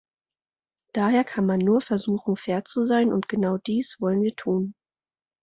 [0.93, 4.73] Daher kann man nur versuchen, fair zu sein, und genau dies wollen wir tun.